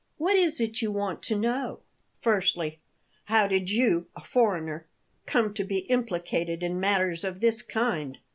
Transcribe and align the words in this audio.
What 0.17 0.35
is 0.35 0.59
it 0.59 0.81
you 0.81 0.91
want 0.91 1.21
to 1.25 1.37
know?" 1.37 1.81
"Firstly, 2.19 2.79
how 3.25 3.45
did 3.45 3.69
you, 3.69 4.07
a 4.15 4.23
foreigner, 4.23 4.87
come 5.27 5.53
to 5.53 5.63
be 5.63 5.81
implicated 5.91 6.63
in 6.63 6.79
matters 6.79 7.23
of 7.23 7.39
this 7.39 7.61
kind?" 7.61 8.17